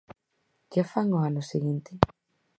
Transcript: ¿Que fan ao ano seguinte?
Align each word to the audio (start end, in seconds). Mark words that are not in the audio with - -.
¿Que 0.71 0.81
fan 0.91 1.07
ao 1.11 1.21
ano 1.29 1.41
seguinte? 1.51 1.91